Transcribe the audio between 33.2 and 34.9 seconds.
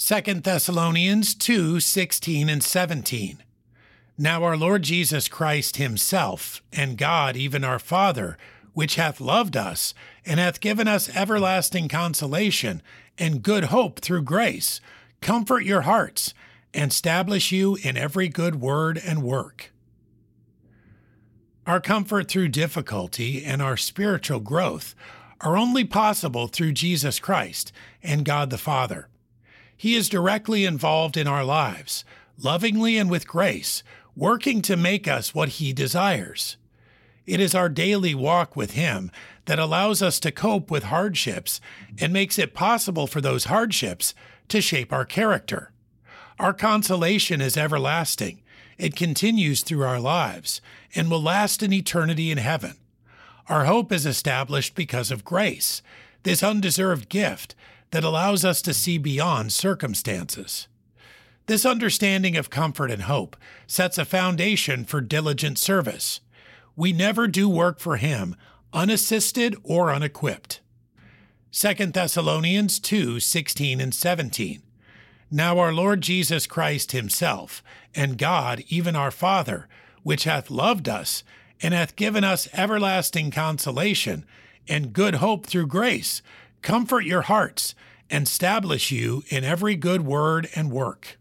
grace, working to